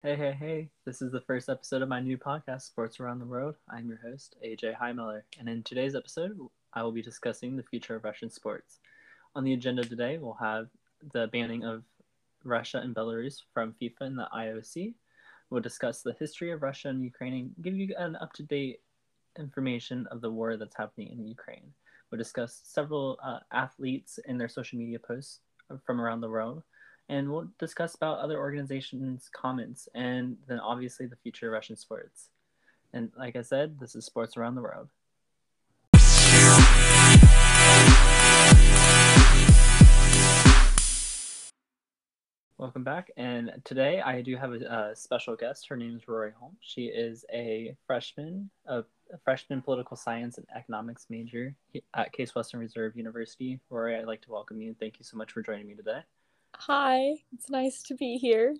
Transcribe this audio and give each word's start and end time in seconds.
Hey, 0.00 0.14
hey, 0.14 0.30
hey. 0.30 0.70
This 0.84 1.02
is 1.02 1.10
the 1.10 1.22
first 1.22 1.48
episode 1.48 1.82
of 1.82 1.88
my 1.88 1.98
new 1.98 2.16
podcast, 2.16 2.62
Sports 2.62 3.00
Around 3.00 3.18
the 3.18 3.26
World. 3.26 3.56
I'm 3.68 3.88
your 3.88 3.98
host, 3.98 4.36
AJ 4.46 4.76
Highmiller, 4.76 5.22
and 5.40 5.48
in 5.48 5.64
today's 5.64 5.96
episode, 5.96 6.38
I 6.72 6.84
will 6.84 6.92
be 6.92 7.02
discussing 7.02 7.56
the 7.56 7.64
future 7.64 7.96
of 7.96 8.04
Russian 8.04 8.30
sports. 8.30 8.78
On 9.34 9.42
the 9.42 9.54
agenda 9.54 9.82
today, 9.82 10.18
we'll 10.18 10.34
have 10.34 10.68
the 11.12 11.26
banning 11.32 11.64
of 11.64 11.82
Russia 12.44 12.78
and 12.78 12.94
Belarus 12.94 13.42
from 13.52 13.74
FIFA 13.82 14.00
and 14.02 14.18
the 14.20 14.28
IOC. 14.32 14.94
We'll 15.50 15.62
discuss 15.62 16.02
the 16.02 16.14
history 16.20 16.52
of 16.52 16.62
Russia 16.62 16.90
and 16.90 17.02
Ukraine 17.02 17.34
and 17.34 17.50
give 17.60 17.74
you 17.74 17.92
an 17.98 18.14
up 18.14 18.32
to 18.34 18.44
date 18.44 18.82
information 19.36 20.06
of 20.12 20.20
the 20.20 20.30
war 20.30 20.56
that's 20.56 20.76
happening 20.76 21.08
in 21.08 21.26
Ukraine. 21.26 21.72
We'll 22.12 22.18
discuss 22.18 22.60
several 22.62 23.18
uh, 23.20 23.40
athletes 23.52 24.20
and 24.28 24.40
their 24.40 24.48
social 24.48 24.78
media 24.78 25.00
posts 25.00 25.40
from 25.84 26.00
around 26.00 26.20
the 26.20 26.30
world 26.30 26.62
and 27.08 27.30
we'll 27.30 27.48
discuss 27.58 27.94
about 27.94 28.18
other 28.18 28.38
organizations' 28.38 29.30
comments 29.32 29.88
and 29.94 30.36
then 30.46 30.60
obviously 30.60 31.06
the 31.06 31.16
future 31.16 31.46
of 31.46 31.52
Russian 31.52 31.76
sports. 31.76 32.28
And 32.92 33.10
like 33.16 33.36
I 33.36 33.42
said, 33.42 33.78
this 33.80 33.94
is 33.94 34.04
Sports 34.04 34.36
Around 34.36 34.56
the 34.56 34.62
World. 34.62 34.88
Welcome 42.58 42.82
back. 42.82 43.12
And 43.16 43.52
today 43.64 44.00
I 44.00 44.20
do 44.20 44.36
have 44.36 44.52
a, 44.52 44.90
a, 44.90 44.96
special 44.96 45.36
guest. 45.36 45.68
Her 45.68 45.76
name 45.76 45.96
is 45.96 46.08
Rori 46.08 46.32
Holm. 46.36 46.56
She 46.60 46.86
is 46.86 47.24
a 47.32 47.76
freshman, 47.86 48.50
a, 48.66 48.80
a, 49.12 49.18
freshman 49.24 49.62
political 49.62 49.96
science 49.96 50.38
and 50.38 50.46
economics 50.56 51.06
major 51.08 51.54
at 51.94 52.12
Case 52.12 52.34
Western 52.34 52.58
Reserve 52.58 52.96
University. 52.96 53.60
Rori, 53.70 53.96
I'd 53.96 54.06
like 54.06 54.22
to 54.22 54.32
welcome 54.32 54.60
you. 54.60 54.74
Thank 54.80 54.98
you 54.98 55.04
so 55.04 55.16
much 55.16 55.30
for 55.30 55.40
joining 55.40 55.68
me 55.68 55.74
today. 55.74 56.00
Hi, 56.62 57.14
it's 57.32 57.48
nice 57.48 57.82
to 57.84 57.94
be 57.94 58.18
here. 58.18 58.56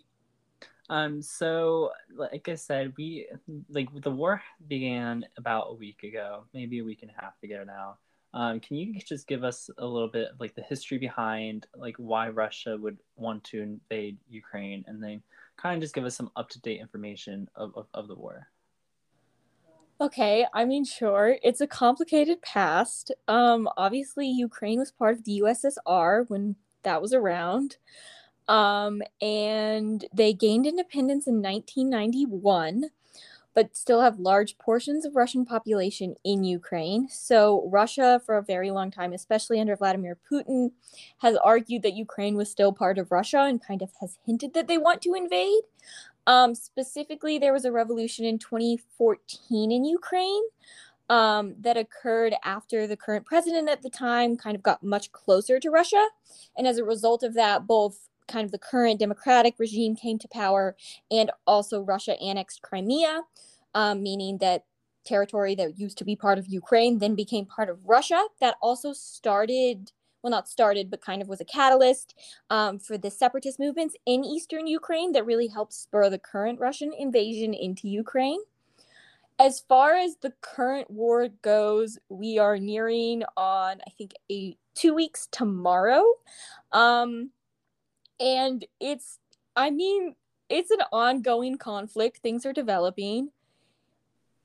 Um, 0.88 1.20
so 1.20 1.90
like 2.16 2.48
I 2.48 2.54
said, 2.54 2.92
we 2.96 3.26
like 3.68 3.88
the 4.02 4.10
war 4.10 4.40
began 4.68 5.26
about 5.36 5.66
a 5.70 5.74
week 5.74 6.04
ago, 6.04 6.44
maybe 6.54 6.78
a 6.78 6.84
week 6.84 7.00
and 7.02 7.10
a 7.10 7.20
half 7.20 7.34
ago 7.42 7.64
now. 7.66 7.98
Um, 8.34 8.60
can 8.60 8.76
you 8.76 8.94
just 9.00 9.26
give 9.26 9.42
us 9.42 9.68
a 9.78 9.84
little 9.84 10.08
bit 10.08 10.28
of 10.32 10.40
like 10.40 10.54
the 10.54 10.62
history 10.62 10.98
behind 10.98 11.66
like 11.74 11.96
why 11.96 12.28
Russia 12.28 12.76
would 12.78 12.98
want 13.16 13.42
to 13.44 13.62
invade 13.62 14.16
Ukraine 14.30 14.84
and 14.86 15.02
then 15.02 15.20
kind 15.56 15.74
of 15.74 15.82
just 15.82 15.94
give 15.94 16.04
us 16.04 16.14
some 16.14 16.30
up 16.36 16.48
to 16.50 16.60
date 16.60 16.80
information 16.80 17.48
of, 17.56 17.72
of, 17.74 17.86
of 17.94 18.06
the 18.06 18.14
war? 18.14 18.46
Okay, 20.00 20.46
I 20.54 20.64
mean, 20.64 20.84
sure. 20.84 21.36
It's 21.42 21.60
a 21.60 21.66
complicated 21.66 22.40
past. 22.42 23.10
Um, 23.26 23.68
obviously, 23.76 24.28
Ukraine 24.28 24.78
was 24.78 24.92
part 24.92 25.18
of 25.18 25.24
the 25.24 25.40
USSR 25.40 26.30
when 26.30 26.54
that 26.82 27.02
was 27.02 27.12
around. 27.12 27.76
Um, 28.48 29.02
and 29.20 30.04
they 30.12 30.32
gained 30.32 30.66
independence 30.66 31.26
in 31.26 31.42
1991, 31.42 32.84
but 33.54 33.76
still 33.76 34.00
have 34.00 34.18
large 34.18 34.56
portions 34.56 35.04
of 35.04 35.16
Russian 35.16 35.44
population 35.44 36.14
in 36.24 36.44
Ukraine. 36.44 37.08
So 37.10 37.68
Russia, 37.70 38.22
for 38.24 38.38
a 38.38 38.42
very 38.42 38.70
long 38.70 38.90
time, 38.90 39.12
especially 39.12 39.60
under 39.60 39.76
Vladimir 39.76 40.16
Putin, 40.30 40.70
has 41.18 41.36
argued 41.36 41.82
that 41.82 41.94
Ukraine 41.94 42.36
was 42.36 42.50
still 42.50 42.72
part 42.72 42.98
of 42.98 43.12
Russia 43.12 43.40
and 43.40 43.62
kind 43.62 43.82
of 43.82 43.90
has 44.00 44.18
hinted 44.24 44.54
that 44.54 44.66
they 44.66 44.78
want 44.78 45.02
to 45.02 45.14
invade. 45.14 45.62
Um, 46.26 46.54
specifically, 46.54 47.38
there 47.38 47.52
was 47.54 47.64
a 47.64 47.72
revolution 47.72 48.24
in 48.24 48.38
2014 48.38 49.72
in 49.72 49.84
Ukraine 49.84 50.42
um, 51.08 51.54
that 51.60 51.76
occurred 51.76 52.34
after 52.44 52.86
the 52.86 52.96
current 52.96 53.24
president 53.24 53.68
at 53.68 53.82
the 53.82 53.90
time 53.90 54.36
kind 54.36 54.56
of 54.56 54.62
got 54.62 54.82
much 54.82 55.10
closer 55.12 55.58
to 55.58 55.70
Russia. 55.70 56.06
And 56.56 56.66
as 56.66 56.78
a 56.78 56.84
result 56.84 57.22
of 57.22 57.34
that, 57.34 57.66
both 57.66 58.08
kind 58.26 58.44
of 58.44 58.52
the 58.52 58.58
current 58.58 59.00
democratic 59.00 59.54
regime 59.58 59.96
came 59.96 60.18
to 60.18 60.28
power 60.28 60.76
and 61.10 61.30
also 61.46 61.80
Russia 61.80 62.20
annexed 62.20 62.62
Crimea, 62.62 63.22
um, 63.74 64.02
meaning 64.02 64.38
that 64.38 64.64
territory 65.04 65.54
that 65.54 65.78
used 65.78 65.96
to 65.98 66.04
be 66.04 66.14
part 66.14 66.38
of 66.38 66.46
Ukraine 66.46 66.98
then 66.98 67.14
became 67.14 67.46
part 67.46 67.70
of 67.70 67.86
Russia. 67.86 68.22
That 68.40 68.56
also 68.60 68.92
started 68.92 69.92
well, 70.22 70.32
not 70.32 70.48
started, 70.48 70.90
but 70.90 71.00
kind 71.00 71.22
of 71.22 71.28
was 71.28 71.40
a 71.40 71.44
catalyst 71.44 72.14
um, 72.50 72.80
for 72.80 72.98
the 72.98 73.10
separatist 73.10 73.60
movements 73.60 73.94
in 74.04 74.24
eastern 74.24 74.66
Ukraine 74.66 75.12
that 75.12 75.24
really 75.24 75.46
helped 75.46 75.72
spur 75.72 76.10
the 76.10 76.18
current 76.18 76.58
Russian 76.58 76.92
invasion 76.92 77.54
into 77.54 77.88
Ukraine 77.88 78.40
as 79.38 79.60
far 79.60 79.94
as 79.94 80.16
the 80.16 80.32
current 80.40 80.90
war 80.90 81.28
goes, 81.42 81.98
we 82.08 82.38
are 82.38 82.58
nearing 82.58 83.22
on 83.36 83.80
I 83.86 83.90
think 83.96 84.12
a 84.30 84.56
two 84.74 84.94
weeks 84.94 85.28
tomorrow, 85.30 86.04
um, 86.72 87.30
and 88.20 88.64
it's 88.80 89.18
I 89.54 89.70
mean 89.70 90.14
it's 90.48 90.70
an 90.70 90.82
ongoing 90.92 91.56
conflict. 91.58 92.18
Things 92.18 92.44
are 92.46 92.52
developing 92.52 93.30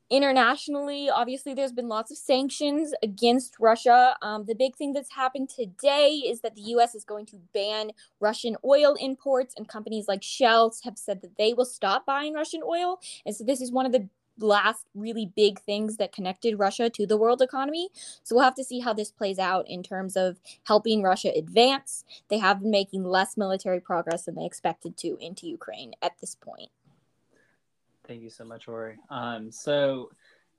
internationally. 0.10 1.10
Obviously, 1.10 1.56
there's 1.56 1.72
been 1.72 1.88
lots 1.88 2.12
of 2.12 2.18
sanctions 2.18 2.94
against 3.02 3.56
Russia. 3.60 4.16
Um, 4.22 4.46
the 4.46 4.54
big 4.54 4.76
thing 4.76 4.94
that's 4.94 5.12
happened 5.12 5.50
today 5.50 6.22
is 6.26 6.42
that 6.42 6.56
the 6.56 6.62
U.S. 6.62 6.94
is 6.94 7.04
going 7.04 7.26
to 7.28 7.38
ban 7.54 7.92
Russian 8.20 8.56
oil 8.64 8.96
imports, 9.00 9.56
and 9.58 9.68
companies 9.68 10.08
like 10.08 10.22
Shell 10.22 10.76
have 10.84 11.00
said 11.00 11.22
that 11.24 11.38
they 11.38 11.54
will 11.54 11.66
stop 11.66 12.06
buying 12.06 12.34
Russian 12.34 12.62
oil. 12.64 13.00
And 13.26 13.36
so 13.36 13.44
this 13.44 13.60
is 13.60 13.72
one 13.72 13.88
of 13.88 13.92
the 13.92 14.08
last 14.40 14.86
really 14.96 15.32
big 15.36 15.60
things 15.60 15.98
that 15.98 16.12
connected 16.12 16.58
Russia 16.58 16.90
to 16.90 17.06
the 17.06 17.18
world 17.18 17.42
economy. 17.42 17.90
So 18.24 18.36
we'll 18.36 18.44
have 18.44 18.56
to 18.56 18.64
see 18.64 18.80
how 18.80 18.94
this 18.94 19.12
plays 19.12 19.40
out 19.40 19.70
in 19.70 19.84
terms 19.84 20.16
of 20.16 20.40
helping 20.64 21.04
Russia 21.04 21.32
advance. 21.36 22.04
They 22.30 22.40
have 22.40 22.62
been 22.62 22.72
making 22.72 23.04
less 23.04 23.38
military 23.38 23.80
progress 23.80 24.26
than 24.26 24.36
they 24.36 24.46
expected 24.46 24.98
to 24.98 25.18
into 25.20 25.48
Ukraine 25.48 25.94
at 26.02 26.20
this 26.20 26.36
point. 26.36 26.70
Thank 28.08 28.22
you 28.22 28.30
so 28.30 28.44
much, 28.44 28.68
Rori. 28.68 28.98
Um, 29.10 29.52
so 29.52 30.10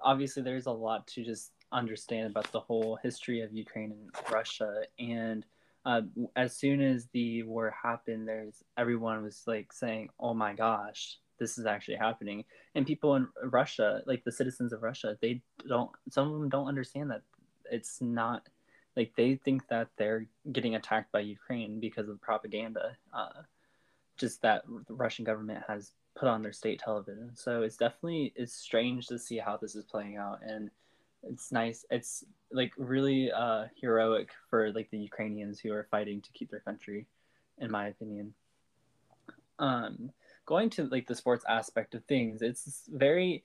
obviously, 0.00 0.42
there's 0.42 0.66
a 0.66 0.72
lot 0.72 1.06
to 1.08 1.24
just 1.24 1.52
understand 1.72 2.30
about 2.30 2.50
the 2.52 2.60
whole 2.60 2.96
history 3.02 3.40
of 3.40 3.52
Ukraine 3.52 3.92
and 3.92 4.32
Russia. 4.32 4.82
And 4.98 5.44
uh, 5.84 6.02
as 6.36 6.56
soon 6.56 6.80
as 6.80 7.08
the 7.12 7.42
war 7.42 7.74
happened, 7.82 8.26
there's 8.26 8.62
everyone 8.78 9.22
was 9.22 9.42
like 9.46 9.72
saying, 9.72 10.08
"Oh 10.18 10.32
my 10.32 10.54
gosh, 10.54 11.18
this 11.38 11.58
is 11.58 11.66
actually 11.66 11.96
happening. 11.96 12.44
And 12.74 12.86
people 12.86 13.16
in 13.16 13.28
russia 13.42 14.02
like 14.06 14.24
the 14.24 14.32
citizens 14.32 14.72
of 14.72 14.82
russia 14.82 15.16
they 15.20 15.40
don't 15.68 15.90
some 16.10 16.32
of 16.32 16.40
them 16.40 16.48
don't 16.48 16.68
understand 16.68 17.10
that 17.10 17.22
it's 17.70 18.00
not 18.00 18.48
like 18.96 19.12
they 19.16 19.36
think 19.36 19.66
that 19.68 19.88
they're 19.96 20.26
getting 20.52 20.76
attacked 20.76 21.10
by 21.12 21.20
ukraine 21.20 21.80
because 21.80 22.08
of 22.08 22.20
propaganda 22.20 22.96
uh, 23.12 23.42
just 24.16 24.42
that 24.42 24.64
the 24.86 24.94
russian 24.94 25.24
government 25.24 25.62
has 25.66 25.92
put 26.14 26.28
on 26.28 26.42
their 26.42 26.52
state 26.52 26.78
television. 26.78 27.30
So 27.34 27.62
it's 27.62 27.76
definitely 27.76 28.32
it's 28.36 28.54
strange 28.54 29.06
to 29.08 29.18
see 29.18 29.38
how 29.38 29.56
this 29.56 29.74
is 29.74 29.84
playing 29.84 30.16
out. 30.16 30.40
And 30.46 30.70
it's 31.22 31.50
nice 31.52 31.84
it's 31.90 32.24
like 32.52 32.72
really 32.76 33.32
uh, 33.32 33.64
heroic 33.80 34.30
for 34.50 34.72
like 34.72 34.90
the 34.90 34.98
ukrainians 34.98 35.58
who 35.58 35.72
are 35.72 35.88
fighting 35.90 36.20
to 36.20 36.32
keep 36.32 36.50
their 36.50 36.60
country 36.60 37.06
in 37.58 37.70
my 37.70 37.88
opinion. 37.88 38.34
Um 39.58 40.10
going 40.46 40.70
to 40.70 40.84
like 40.84 41.06
the 41.06 41.14
sports 41.14 41.44
aspect 41.48 41.94
of 41.94 42.04
things, 42.04 42.42
it's 42.42 42.82
very, 42.88 43.42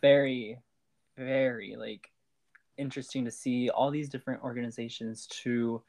very, 0.00 0.58
very 1.16 1.76
like 1.76 2.10
interesting 2.76 3.24
to 3.24 3.30
see 3.30 3.70
all 3.70 3.90
these 3.90 4.08
different 4.08 4.42
organizations 4.42 5.26
to 5.26 5.82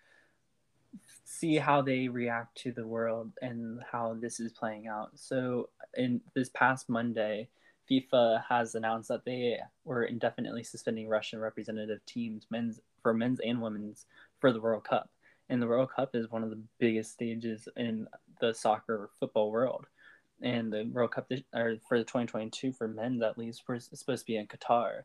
see 1.23 1.55
how 1.55 1.81
they 1.81 2.07
react 2.07 2.57
to 2.57 2.71
the 2.71 2.85
world 2.85 3.31
and 3.41 3.81
how 3.91 4.15
this 4.19 4.39
is 4.39 4.51
playing 4.51 4.87
out. 4.87 5.11
So, 5.15 5.69
in 5.95 6.21
this 6.33 6.49
past 6.49 6.89
Monday, 6.89 7.49
FIFA 7.89 8.43
has 8.47 8.75
announced 8.75 9.09
that 9.09 9.25
they 9.25 9.57
were 9.83 10.03
indefinitely 10.03 10.63
suspending 10.63 11.07
Russian 11.07 11.39
representative 11.39 12.05
teams, 12.05 12.47
men's 12.49 12.79
for 13.01 13.13
men's 13.13 13.39
and 13.39 13.61
women's, 13.61 14.05
for 14.39 14.51
the 14.51 14.61
World 14.61 14.83
Cup. 14.83 15.09
And 15.49 15.61
the 15.61 15.67
World 15.67 15.89
Cup 15.95 16.15
is 16.15 16.31
one 16.31 16.43
of 16.43 16.49
the 16.49 16.61
biggest 16.79 17.11
stages 17.11 17.67
in 17.77 18.07
the 18.41 18.53
soccer 18.53 19.09
football 19.19 19.51
world 19.51 19.85
and 20.41 20.71
the 20.71 20.83
World 20.91 21.11
Cup 21.11 21.29
this, 21.29 21.41
or 21.53 21.77
for 21.87 21.97
the 21.97 22.03
2022 22.03 22.73
for 22.73 22.87
men's 22.87 23.21
at 23.21 23.37
least 23.37 23.63
we're 23.67 23.79
supposed 23.79 24.23
to 24.23 24.31
be 24.31 24.37
in 24.37 24.47
Qatar. 24.47 25.03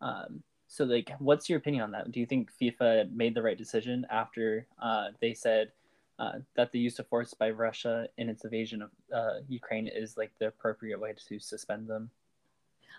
Um, 0.00 0.42
so 0.66 0.84
like, 0.84 1.12
what's 1.18 1.48
your 1.48 1.58
opinion 1.58 1.84
on 1.84 1.90
that? 1.92 2.10
Do 2.10 2.20
you 2.20 2.26
think 2.26 2.50
FIFA 2.60 3.12
made 3.12 3.34
the 3.34 3.42
right 3.42 3.58
decision 3.58 4.06
after 4.10 4.66
uh, 4.82 5.08
they 5.20 5.34
said 5.34 5.72
uh, 6.18 6.38
that 6.56 6.72
the 6.72 6.78
use 6.78 6.98
of 6.98 7.06
force 7.08 7.34
by 7.34 7.50
Russia 7.50 8.08
in 8.16 8.28
its 8.28 8.44
invasion 8.44 8.82
of 8.82 8.90
uh, 9.14 9.40
Ukraine 9.48 9.88
is 9.88 10.16
like 10.16 10.32
the 10.38 10.48
appropriate 10.48 11.00
way 11.00 11.14
to 11.28 11.38
suspend 11.38 11.88
them? 11.88 12.10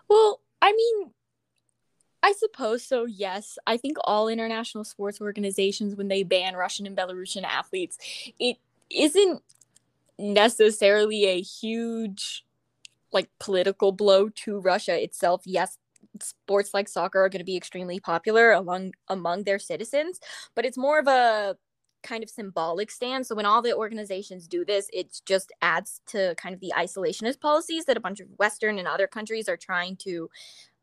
Well, 0.07 0.39
I 0.61 0.71
mean, 0.71 1.11
I 2.21 2.33
suppose 2.33 2.83
so. 2.83 3.05
Yes, 3.05 3.57
I 3.67 3.77
think 3.77 3.97
all 4.03 4.27
international 4.27 4.83
sports 4.83 5.19
organizations, 5.19 5.95
when 5.95 6.07
they 6.07 6.23
ban 6.23 6.55
Russian 6.55 6.85
and 6.85 6.97
Belarusian 6.97 7.43
athletes, 7.43 7.97
it 8.39 8.57
isn't 8.89 9.41
necessarily 10.17 11.25
a 11.25 11.41
huge 11.41 12.45
like 13.11 13.29
political 13.39 13.91
blow 13.91 14.29
to 14.29 14.59
Russia 14.59 15.01
itself. 15.01 15.43
Yes, 15.45 15.77
sports 16.21 16.73
like 16.73 16.87
soccer 16.87 17.23
are 17.23 17.29
going 17.29 17.39
to 17.39 17.45
be 17.45 17.57
extremely 17.57 17.99
popular 17.99 18.51
among 18.51 18.93
among 19.07 19.43
their 19.43 19.59
citizens, 19.59 20.19
but 20.55 20.65
it's 20.65 20.77
more 20.77 20.99
of 20.99 21.07
a 21.07 21.55
kind 22.03 22.23
of 22.23 22.29
symbolic 22.29 22.91
stand. 22.91 23.25
So 23.25 23.33
when 23.33 23.45
all 23.45 23.61
the 23.61 23.75
organizations 23.75 24.47
do 24.47 24.65
this, 24.65 24.89
it 24.91 25.21
just 25.25 25.51
adds 25.61 26.01
to 26.07 26.35
kind 26.35 26.53
of 26.53 26.59
the 26.59 26.73
isolationist 26.75 27.39
policies 27.39 27.85
that 27.85 27.97
a 27.97 28.01
bunch 28.01 28.19
of 28.19 28.27
Western 28.37 28.77
and 28.77 28.87
other 28.87 29.07
countries 29.07 29.47
are 29.47 29.57
trying 29.57 29.95
to 29.97 30.29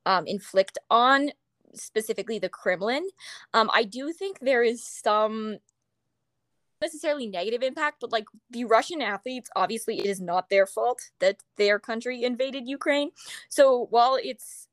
um, 0.06 0.26
inflict 0.26 0.78
on 0.90 1.30
specifically 1.74 2.38
the 2.38 2.48
Kremlin. 2.48 3.06
Um, 3.54 3.70
I 3.72 3.84
do 3.84 4.12
think 4.12 4.38
there 4.40 4.62
is 4.62 4.82
some 4.82 5.58
necessarily 6.80 7.26
negative 7.26 7.62
impact, 7.62 7.98
but 8.00 8.12
like 8.12 8.24
the 8.50 8.64
Russian 8.64 9.02
athletes, 9.02 9.50
obviously 9.56 9.98
it 9.98 10.06
is 10.06 10.20
not 10.20 10.48
their 10.48 10.66
fault 10.66 11.10
that 11.20 11.36
their 11.56 11.78
country 11.78 12.24
invaded 12.24 12.66
Ukraine. 12.66 13.10
So 13.48 13.86
while 13.90 14.18
it's 14.22 14.68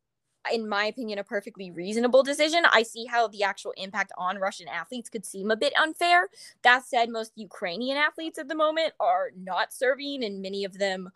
in 0.51 0.67
my 0.67 0.85
opinion, 0.85 1.19
a 1.19 1.23
perfectly 1.23 1.71
reasonable 1.71 2.23
decision. 2.23 2.63
I 2.71 2.83
see 2.83 3.05
how 3.05 3.27
the 3.27 3.43
actual 3.43 3.73
impact 3.77 4.11
on 4.17 4.37
Russian 4.37 4.67
athletes 4.67 5.09
could 5.09 5.25
seem 5.25 5.51
a 5.51 5.57
bit 5.57 5.73
unfair. 5.77 6.29
That 6.63 6.85
said, 6.85 7.09
most 7.09 7.33
Ukrainian 7.35 7.97
athletes 7.97 8.39
at 8.39 8.47
the 8.47 8.55
moment 8.55 8.93
are 8.99 9.31
not 9.37 9.73
serving, 9.73 10.23
and 10.23 10.41
many 10.41 10.63
of 10.63 10.77
them 10.77 11.09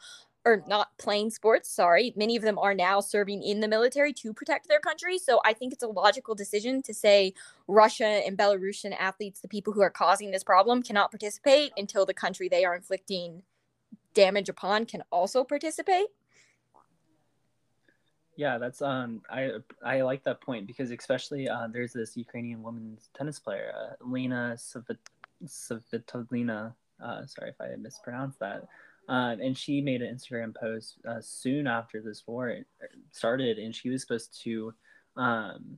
or 0.44 0.64
not 0.68 0.98
playing 0.98 1.30
sports, 1.30 1.70
sorry. 1.70 2.14
Many 2.16 2.36
of 2.36 2.42
them 2.42 2.58
are 2.58 2.74
now 2.74 3.00
serving 3.00 3.44
in 3.44 3.60
the 3.60 3.68
military 3.68 4.12
to 4.14 4.34
protect 4.34 4.68
their 4.68 4.80
country. 4.80 5.18
So 5.20 5.40
I 5.46 5.54
think 5.54 5.72
it's 5.72 5.84
a 5.84 5.88
logical 5.88 6.34
decision 6.34 6.82
to 6.84 6.94
say 6.94 7.34
Russia 7.68 8.06
and 8.06 8.38
Belarusian 8.38 8.96
athletes, 8.98 9.40
the 9.40 9.48
people 9.48 9.74
who 9.74 9.82
are 9.82 9.92
causing 9.92 10.32
this 10.32 10.44
problem, 10.44 10.82
cannot 10.82 11.12
participate 11.12 11.72
until 11.78 12.06
the 12.06 12.14
country 12.14 12.50
they 12.50 12.66
are 12.66 12.76
inflicting 12.76 13.44
damage 14.14 14.50
upon 14.50 14.86
can 14.86 15.04
also 15.12 15.44
participate. 15.44 16.08
Yeah, 18.36 18.58
that's 18.58 18.82
um 18.82 19.22
I 19.30 19.52
I 19.84 20.02
like 20.02 20.24
that 20.24 20.42
point 20.42 20.66
because 20.66 20.90
especially 20.90 21.48
uh, 21.48 21.68
there's 21.68 21.94
this 21.94 22.18
Ukrainian 22.18 22.64
women's 22.64 23.10
tennis 23.14 23.40
player, 23.40 23.72
uh, 23.78 23.94
Lena 24.04 24.58
Svitolina. 25.46 26.74
Uh, 27.00 27.26
sorry 27.26 27.50
if 27.50 27.62
I 27.62 27.76
mispronounced 27.78 28.40
that 28.40 28.68
um, 29.12 29.42
and 29.42 29.58
she 29.58 29.82
made 29.82 30.02
an 30.02 30.16
Instagram 30.16 30.56
post 30.56 30.96
uh, 31.06 31.20
soon 31.20 31.68
after 31.68 32.02
this 32.02 32.24
war 32.26 32.56
started, 33.12 33.58
and 33.58 33.76
she 33.76 33.90
was 33.90 34.00
supposed 34.02 34.42
to 34.44 34.74
um, 35.18 35.78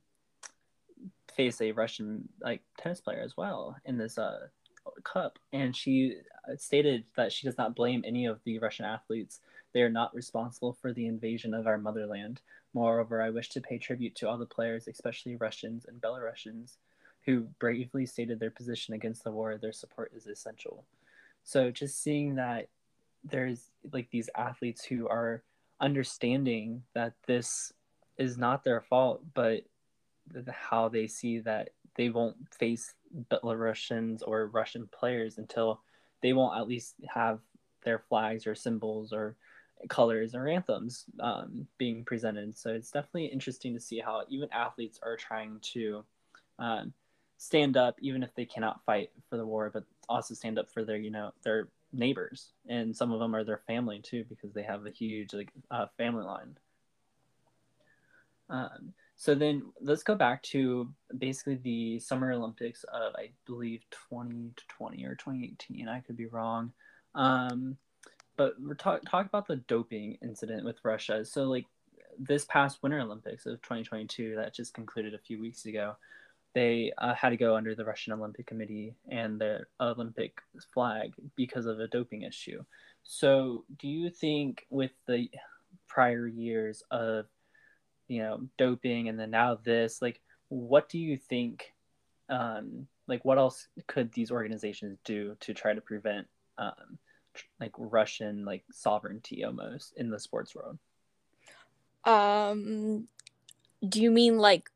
face 1.35 1.59
a 1.59 1.71
Russian 1.71 2.29
like 2.41 2.61
tennis 2.77 3.01
player 3.01 3.21
as 3.21 3.35
well 3.35 3.75
in 3.85 3.97
this 3.97 4.19
uh, 4.19 4.41
cup. 5.03 5.39
And 5.51 5.75
she 5.75 6.17
stated 6.57 7.05
that 7.17 7.31
she 7.31 7.47
does 7.47 7.57
not 7.57 7.75
blame 7.75 8.03
any 8.05 8.27
of 8.27 8.39
the 8.43 8.59
Russian 8.59 8.85
athletes. 8.85 9.39
They 9.73 9.81
are 9.81 9.89
not 9.89 10.13
responsible 10.13 10.73
for 10.79 10.93
the 10.93 11.07
invasion 11.07 11.55
of 11.55 11.65
our 11.65 11.79
motherland. 11.79 12.39
Moreover, 12.75 13.19
I 13.19 13.31
wish 13.31 13.49
to 13.49 13.61
pay 13.61 13.79
tribute 13.79 14.13
to 14.17 14.29
all 14.29 14.37
the 14.37 14.45
players, 14.45 14.87
especially 14.87 15.37
Russians 15.37 15.87
and 15.87 15.99
Belarusians, 15.99 16.77
who 17.25 17.47
bravely 17.57 18.05
stated 18.05 18.39
their 18.39 18.51
position 18.51 18.93
against 18.93 19.23
the 19.23 19.31
war. 19.31 19.57
Their 19.57 19.73
support 19.73 20.11
is 20.15 20.27
essential. 20.27 20.85
So 21.43 21.71
just 21.71 21.99
seeing 22.03 22.35
that 22.35 22.67
there's 23.23 23.69
like 23.91 24.09
these 24.11 24.29
athletes 24.35 24.83
who 24.83 25.07
are 25.07 25.43
understanding 25.79 26.83
that 26.93 27.13
this 27.27 27.73
is 28.17 28.37
not 28.37 28.63
their 28.63 28.81
fault, 28.81 29.21
but 29.33 29.63
how 30.49 30.87
they 30.89 31.07
see 31.07 31.39
that 31.39 31.69
they 31.95 32.09
won't 32.09 32.35
face 32.53 32.93
Belarusians 33.29 34.21
or 34.25 34.47
Russian 34.47 34.87
players 34.91 35.37
until 35.37 35.81
they 36.21 36.33
won't 36.33 36.57
at 36.57 36.67
least 36.67 36.95
have 37.07 37.39
their 37.83 37.99
flags 37.99 38.47
or 38.47 38.55
symbols 38.55 39.11
or 39.11 39.35
colors 39.89 40.33
or 40.33 40.47
anthems 40.47 41.05
um, 41.19 41.67
being 41.77 42.03
presented. 42.05 42.57
So 42.57 42.71
it's 42.71 42.91
definitely 42.91 43.25
interesting 43.25 43.73
to 43.73 43.79
see 43.79 43.99
how 43.99 44.23
even 44.29 44.49
athletes 44.51 44.99
are 45.03 45.17
trying 45.17 45.59
to 45.73 46.03
um, 46.59 46.93
stand 47.37 47.75
up, 47.75 47.97
even 47.99 48.23
if 48.23 48.33
they 48.35 48.45
cannot 48.45 48.83
fight 48.85 49.11
for 49.29 49.37
the 49.37 49.45
war, 49.45 49.69
but 49.73 49.83
also 50.07 50.33
stand 50.33 50.57
up 50.57 50.71
for 50.71 50.83
their, 50.85 50.97
you 50.97 51.11
know, 51.11 51.33
their 51.43 51.67
neighbors, 51.93 52.49
and 52.67 52.95
some 52.95 53.11
of 53.11 53.19
them 53.19 53.35
are 53.35 53.43
their 53.43 53.61
family 53.67 54.01
too 54.01 54.25
because 54.27 54.53
they 54.53 54.63
have 54.63 54.85
a 54.85 54.91
huge 54.91 55.33
like 55.33 55.49
uh, 55.71 55.85
family 55.97 56.23
line. 56.23 56.57
Um, 58.49 58.93
so 59.15 59.35
then 59.35 59.63
let's 59.79 60.03
go 60.03 60.15
back 60.15 60.43
to 60.43 60.91
basically 61.17 61.55
the 61.55 61.99
Summer 61.99 62.31
Olympics 62.31 62.83
of 62.85 63.13
I 63.15 63.29
believe 63.45 63.83
2020 64.09 65.05
or 65.05 65.15
2018. 65.15 65.87
I 65.87 65.99
could 66.01 66.17
be 66.17 66.25
wrong. 66.25 66.73
Um, 67.15 67.77
but 68.35 68.55
we're 68.59 68.73
talk 68.73 69.01
talk 69.09 69.27
about 69.27 69.47
the 69.47 69.57
doping 69.57 70.17
incident 70.21 70.65
with 70.65 70.83
Russia. 70.83 71.23
So 71.23 71.43
like 71.43 71.65
this 72.17 72.45
past 72.45 72.81
Winter 72.81 72.99
Olympics 72.99 73.45
of 73.45 73.61
2022 73.61 74.35
that 74.35 74.53
just 74.53 74.73
concluded 74.73 75.13
a 75.13 75.19
few 75.19 75.39
weeks 75.39 75.65
ago, 75.65 75.95
they 76.53 76.91
uh, 76.97 77.13
had 77.13 77.29
to 77.29 77.37
go 77.37 77.55
under 77.55 77.75
the 77.75 77.85
Russian 77.85 78.13
Olympic 78.13 78.45
Committee 78.45 78.95
and 79.09 79.39
the 79.39 79.61
Olympic 79.79 80.37
flag 80.73 81.13
because 81.35 81.65
of 81.65 81.79
a 81.79 81.87
doping 81.87 82.23
issue. 82.23 82.63
So, 83.03 83.65
do 83.79 83.87
you 83.87 84.09
think 84.09 84.65
with 84.69 84.91
the 85.07 85.29
prior 85.87 86.27
years 86.27 86.83
of, 86.91 87.25
you 88.07 88.21
know, 88.21 88.41
doping 88.57 89.09
and 89.09 89.19
then 89.19 89.31
now 89.31 89.55
this, 89.63 90.01
like, 90.01 90.21
what 90.49 90.89
do 90.89 90.99
you 90.99 91.17
think, 91.17 91.73
um, 92.29 92.87
like, 93.07 93.25
what 93.25 93.37
else 93.37 93.67
could 93.87 94.11
these 94.13 94.31
organizations 94.31 94.97
do 95.03 95.35
to 95.41 95.53
try 95.53 95.73
to 95.73 95.81
prevent, 95.81 96.27
um, 96.57 96.97
like, 97.59 97.73
Russian, 97.77 98.45
like, 98.45 98.63
sovereignty 98.71 99.43
almost 99.43 99.93
in 99.97 100.09
the 100.09 100.19
sports 100.19 100.55
world? 100.55 100.77
Um, 102.05 103.07
do 103.87 104.01
you 104.01 104.11
mean 104.11 104.37
like 104.37 104.69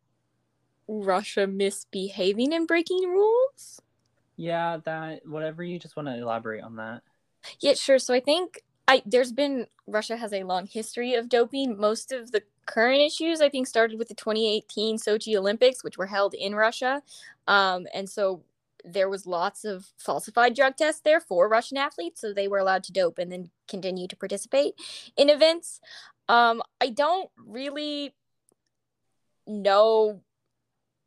Russia 0.88 1.48
misbehaving 1.48 2.54
and 2.54 2.68
breaking 2.68 3.10
rules? 3.10 3.82
Yeah, 4.36 4.78
that 4.86 5.26
whatever 5.26 5.64
you 5.64 5.80
just 5.80 5.96
want 5.96 6.08
to 6.08 6.18
elaborate 6.18 6.64
on 6.64 6.76
that. 6.78 7.02
Yeah, 7.60 7.74
sure. 7.74 8.00
So 8.00 8.14
I 8.14 8.20
think 8.20 8.64
I 8.88 9.02
there's 9.06 9.32
been 9.32 9.68
Russia 9.88 10.18
has 10.18 10.34
a 10.34 10.44
long 10.44 10.68
history 10.68 11.14
of 11.16 11.30
doping. 11.30 11.78
Most 11.78 12.12
of 12.12 12.32
the 12.32 12.44
current 12.66 13.02
issues 13.02 13.42
I 13.42 13.50
think 13.50 13.68
started 13.68 13.98
with 13.98 14.10
the 14.10 14.14
2018 14.14 14.98
Sochi 14.98 15.36
Olympics, 15.36 15.84
which 15.84 15.98
were 15.98 16.08
held 16.08 16.34
in 16.34 16.56
Russia, 16.56 17.02
um, 17.48 17.88
and 17.94 18.10
so 18.10 18.44
there 18.86 19.10
was 19.10 19.26
lots 19.26 19.66
of 19.66 19.92
falsified 19.98 20.56
drug 20.56 20.78
tests 20.78 21.02
there 21.04 21.20
for 21.20 21.50
Russian 21.50 21.78
athletes, 21.78 22.22
so 22.22 22.32
they 22.32 22.48
were 22.48 22.60
allowed 22.60 22.84
to 22.86 22.94
dope 22.94 23.18
and 23.18 23.32
then 23.32 23.50
continue 23.68 24.08
to 24.08 24.16
participate 24.16 24.76
in 25.18 25.30
events. 25.30 25.82
Um, 26.30 26.62
I 26.80 26.90
don't 26.90 27.30
really 27.46 28.14
know 29.46 30.22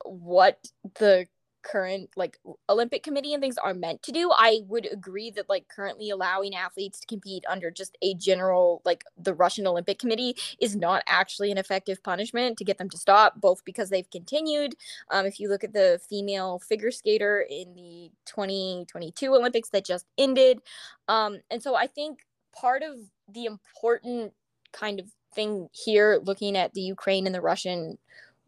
what 0.05 0.59
the 0.99 1.27
current 1.63 2.09
like 2.17 2.39
olympic 2.69 3.03
committee 3.03 3.35
and 3.35 3.43
things 3.43 3.59
are 3.59 3.75
meant 3.75 4.03
to 4.03 4.13
do 4.13 4.31
i 4.37 4.61
would 4.67 4.89
agree 4.91 5.31
that 5.31 5.49
like 5.49 5.69
currently 5.69 6.11
allowing 6.11 6.55
athletes 6.55 7.01
to 7.01 7.07
compete 7.07 7.45
under 7.49 7.71
just 7.71 7.97
a 8.03 8.15
general 8.15 8.81
like 8.85 9.05
the 9.19 9.35
russian 9.35 9.67
olympic 9.67 9.99
committee 9.99 10.35
is 10.61 10.75
not 10.75 11.03
actually 11.07 11.51
an 11.51 11.59
effective 11.59 12.03
punishment 12.03 12.57
to 12.57 12.65
get 12.65 12.79
them 12.79 12.89
to 12.89 12.97
stop 12.97 13.41
both 13.41 13.65
because 13.65 13.91
they've 13.91 14.11
continued 14.11 14.75
um, 15.11 15.27
if 15.27 15.39
you 15.39 15.49
look 15.49 15.65
at 15.65 15.73
the 15.73 16.01
female 16.09 16.59
figure 16.61 16.91
skater 16.91 17.45
in 17.49 17.75
the 17.75 18.11
2022 18.27 19.35
olympics 19.35 19.69
that 19.69 19.85
just 19.85 20.07
ended 20.17 20.61
um, 21.09 21.39
and 21.51 21.63
so 21.63 21.75
i 21.75 21.87
think 21.87 22.21
part 22.59 22.83
of 22.83 22.97
the 23.29 23.45
important 23.45 24.33
kind 24.73 24.99
of 24.99 25.07
thing 25.35 25.69
here 25.73 26.21
looking 26.25 26.57
at 26.57 26.73
the 26.75 26.81
ukraine 26.81 27.27
and 27.27 27.35
the 27.35 27.41
russian 27.41 27.99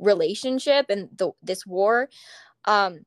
relationship 0.02 0.86
and 0.88 1.08
the, 1.16 1.30
this 1.42 1.66
war 1.66 2.08
um, 2.66 3.04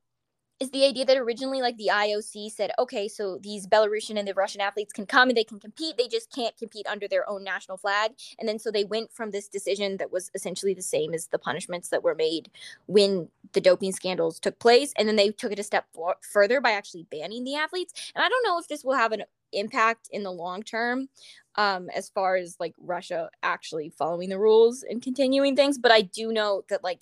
is 0.60 0.72
the 0.72 0.86
idea 0.86 1.04
that 1.04 1.18
originally 1.18 1.62
like 1.62 1.76
the 1.78 1.90
IOC 1.92 2.50
said, 2.50 2.72
okay, 2.80 3.10
so 3.10 3.38
these 3.42 3.68
Belarusian 3.68 4.18
and 4.18 4.28
the 4.28 4.34
Russian 4.34 4.62
athletes 4.62 4.94
can 4.94 5.06
come 5.06 5.28
and 5.28 5.38
they 5.38 5.44
can 5.44 5.60
compete. 5.60 5.98
They 5.98 6.08
just 6.08 6.34
can't 6.34 6.58
compete 6.58 6.88
under 6.88 7.10
their 7.10 7.30
own 7.30 7.44
national 7.44 7.78
flag. 7.78 8.12
And 8.40 8.48
then 8.48 8.58
so 8.58 8.72
they 8.72 8.86
went 8.86 9.12
from 9.12 9.32
this 9.32 9.50
decision 9.50 9.98
that 9.98 10.14
was 10.14 10.32
essentially 10.34 10.74
the 10.74 10.82
same 10.82 11.14
as 11.14 11.28
the 11.28 11.40
punishments 11.40 11.90
that 11.90 12.04
were 12.04 12.16
made 12.16 12.50
when 12.86 13.28
the 13.52 13.60
doping 13.60 13.92
scandals 13.92 14.40
took 14.40 14.58
place. 14.60 14.94
And 14.98 15.10
then 15.10 15.18
they 15.18 15.30
took 15.32 15.52
it 15.52 15.60
a 15.60 15.64
step 15.64 15.88
further 16.22 16.62
by 16.62 16.72
actually 16.72 17.06
banning 17.12 17.44
the 17.44 17.56
athletes. 17.56 18.12
And 18.16 18.24
I 18.24 18.30
don't 18.30 18.44
know 18.46 18.58
if 18.58 18.70
this 18.70 18.86
will 18.86 18.96
have 18.96 19.12
an 19.12 19.24
impact 19.52 20.08
in 20.12 20.24
the 20.24 20.32
long 20.32 20.64
term 20.64 21.10
um, 21.56 21.90
as 21.90 22.10
far 22.10 22.36
as 22.36 22.58
like 22.60 22.76
Russia 22.80 23.30
actually 23.44 23.90
following 23.90 24.30
the 24.30 24.40
rules 24.40 24.84
and 24.84 25.02
continuing 25.02 25.56
things. 25.56 25.78
But 25.78 25.92
I 25.92 26.02
do 26.02 26.32
know 26.32 26.64
that 26.70 26.84
like 26.84 27.02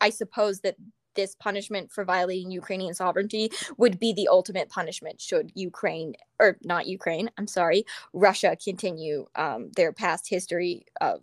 I 0.00 0.10
suppose 0.10 0.60
that 0.60 0.76
this 1.14 1.34
punishment 1.34 1.90
for 1.90 2.04
violating 2.04 2.52
Ukrainian 2.52 2.94
sovereignty 2.94 3.50
would 3.76 3.98
be 3.98 4.12
the 4.12 4.28
ultimate 4.28 4.68
punishment 4.68 5.20
should 5.20 5.50
Ukraine 5.54 6.14
or 6.38 6.58
not 6.62 6.86
Ukraine, 6.86 7.28
I'm 7.36 7.48
sorry, 7.48 7.84
Russia 8.12 8.56
continue 8.62 9.26
um, 9.34 9.70
their 9.74 9.92
past 9.92 10.28
history 10.28 10.86
of 11.00 11.22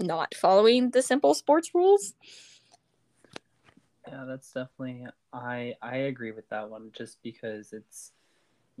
not 0.00 0.34
following 0.34 0.90
the 0.90 1.02
simple 1.02 1.34
sports 1.34 1.74
rules. 1.74 2.14
Yeah, 4.08 4.24
that's 4.26 4.50
definitely 4.50 5.06
I 5.32 5.74
I 5.82 5.96
agree 5.96 6.32
with 6.32 6.48
that 6.48 6.70
one 6.70 6.90
just 6.92 7.22
because 7.22 7.74
it's 7.74 8.12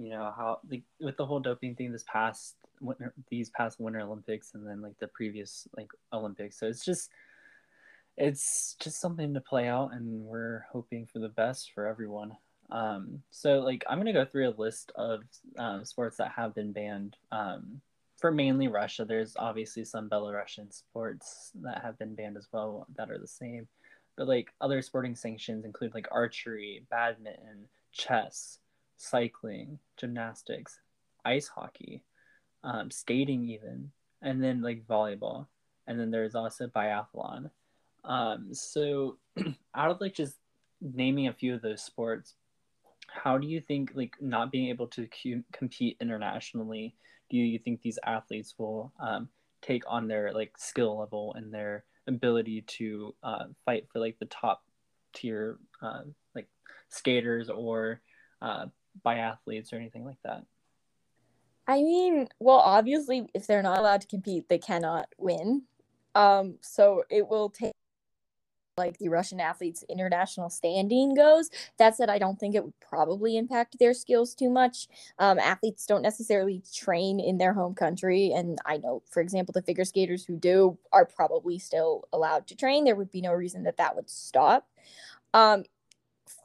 you 0.00 0.10
know 0.10 0.32
how 0.36 0.60
like 0.70 0.82
with 1.00 1.16
the 1.16 1.26
whole 1.26 1.40
doping 1.40 1.74
thing 1.74 1.92
this 1.92 2.04
past 2.10 2.56
winter, 2.80 3.12
these 3.28 3.50
past 3.50 3.78
winter 3.78 4.00
olympics 4.00 4.54
and 4.54 4.66
then 4.66 4.80
like 4.80 4.98
the 4.98 5.08
previous 5.08 5.68
like 5.76 5.90
olympics. 6.12 6.58
So 6.58 6.66
it's 6.66 6.84
just 6.84 7.10
it's 8.16 8.76
just 8.80 9.00
something 9.00 9.34
to 9.34 9.40
play 9.40 9.68
out 9.68 9.92
and 9.92 10.24
we're 10.24 10.64
hoping 10.72 11.06
for 11.06 11.18
the 11.18 11.28
best 11.28 11.72
for 11.74 11.86
everyone. 11.86 12.36
Um, 12.70 13.22
so 13.30 13.60
like 13.60 13.84
I'm 13.88 13.98
gonna 13.98 14.12
go 14.12 14.24
through 14.24 14.48
a 14.48 14.60
list 14.60 14.92
of 14.94 15.20
um, 15.58 15.84
sports 15.84 16.16
that 16.16 16.32
have 16.34 16.54
been 16.54 16.72
banned 16.72 17.16
um, 17.30 17.80
for 18.16 18.30
mainly 18.30 18.68
Russia. 18.68 19.04
There's 19.04 19.36
obviously 19.36 19.84
some 19.84 20.08
Belarusian 20.08 20.72
sports 20.72 21.50
that 21.62 21.82
have 21.82 21.98
been 21.98 22.14
banned 22.14 22.36
as 22.36 22.48
well 22.52 22.86
that 22.96 23.10
are 23.10 23.18
the 23.18 23.26
same, 23.26 23.68
but 24.16 24.28
like 24.28 24.52
other 24.60 24.80
sporting 24.82 25.16
sanctions 25.16 25.64
include 25.64 25.94
like 25.94 26.08
archery, 26.10 26.84
badminton, 26.90 27.68
chess, 27.92 28.58
cycling, 29.00 29.78
gymnastics, 29.96 30.80
ice 31.24 31.48
hockey, 31.48 32.02
um, 32.64 32.90
skating 32.90 33.48
even, 33.48 33.90
and 34.22 34.42
then 34.42 34.60
like 34.62 34.86
volleyball, 34.86 35.46
and 35.86 35.98
then 35.98 36.10
there's 36.10 36.34
also 36.34 36.66
biathlon. 36.68 37.50
Um, 38.04 38.52
so 38.52 39.16
out 39.74 39.90
of 39.90 40.00
like 40.00 40.14
just 40.14 40.36
naming 40.80 41.28
a 41.28 41.32
few 41.32 41.54
of 41.54 41.62
those 41.62 41.82
sports, 41.82 42.34
how 43.08 43.38
do 43.38 43.46
you 43.46 43.60
think 43.60 43.92
like 43.94 44.16
not 44.20 44.52
being 44.52 44.68
able 44.68 44.86
to 44.88 45.08
compete 45.52 45.96
internationally 46.00 46.94
do 47.30 47.36
you 47.36 47.58
think 47.58 47.80
these 47.80 47.98
athletes 48.04 48.54
will 48.58 48.92
um, 49.00 49.28
take 49.62 49.84
on 49.88 50.08
their 50.08 50.32
like 50.32 50.52
skill 50.58 50.98
level 50.98 51.32
and 51.36 51.54
their 51.54 51.84
ability 52.06 52.62
to 52.62 53.14
uh, 53.22 53.44
fight 53.64 53.86
for 53.90 54.00
like 54.00 54.18
the 54.18 54.26
top 54.26 54.64
tier 55.14 55.58
uh, 55.80 56.02
like 56.34 56.48
skaters 56.88 57.48
or 57.48 58.00
uh, 58.42 58.66
biathletes 59.04 59.72
or 59.72 59.76
anything 59.76 60.04
like 60.04 60.20
that 60.24 60.44
i 61.66 61.76
mean 61.82 62.28
well 62.38 62.58
obviously 62.58 63.28
if 63.34 63.46
they're 63.46 63.62
not 63.62 63.78
allowed 63.78 64.00
to 64.00 64.06
compete 64.06 64.48
they 64.48 64.58
cannot 64.58 65.08
win 65.18 65.62
um 66.14 66.56
so 66.60 67.04
it 67.10 67.26
will 67.26 67.48
take 67.48 67.72
like 68.80 68.98
the 68.98 69.08
Russian 69.08 69.38
athletes' 69.38 69.84
international 69.88 70.50
standing 70.50 71.14
goes. 71.14 71.50
That 71.78 71.96
said, 71.96 72.10
I 72.10 72.18
don't 72.18 72.40
think 72.40 72.54
it 72.56 72.64
would 72.64 72.80
probably 72.80 73.36
impact 73.36 73.78
their 73.78 73.94
skills 73.94 74.34
too 74.34 74.50
much. 74.50 74.88
Um, 75.18 75.38
athletes 75.38 75.86
don't 75.86 76.02
necessarily 76.02 76.62
train 76.74 77.20
in 77.20 77.38
their 77.38 77.52
home 77.52 77.74
country. 77.74 78.32
And 78.34 78.58
I 78.66 78.78
know, 78.78 79.02
for 79.08 79.20
example, 79.20 79.52
the 79.52 79.62
figure 79.62 79.84
skaters 79.84 80.24
who 80.24 80.36
do 80.36 80.78
are 80.92 81.04
probably 81.04 81.58
still 81.58 82.08
allowed 82.12 82.48
to 82.48 82.56
train. 82.56 82.84
There 82.84 82.96
would 82.96 83.12
be 83.12 83.20
no 83.20 83.32
reason 83.32 83.62
that 83.64 83.76
that 83.76 83.94
would 83.94 84.10
stop. 84.10 84.66
Um, 85.32 85.64